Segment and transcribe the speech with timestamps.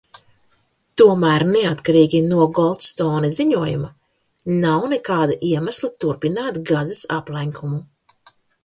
[1.01, 3.93] Tomēr neatkarīgi no Goldstone ziņojuma
[4.65, 7.85] nav nekāda iemesla turpināt Gazas aplenkumu.